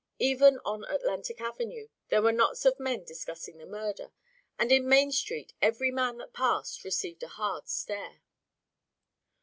[0.17, 4.11] Even on Atlantic Avenue there were knots of men discussing the murder,
[4.57, 8.23] and in Main Street every man that passed received a hard stare.